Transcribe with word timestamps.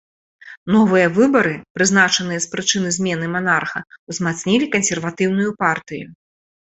Новыя 0.75 1.07
выбары, 1.17 1.51
прызначаныя 1.77 2.39
з 2.45 2.49
прычыны 2.53 2.89
змены 2.97 3.25
манарха, 3.35 3.79
узмацнілі 4.15 4.65
кансерватыўную 4.77 5.51
партыю. 5.61 6.07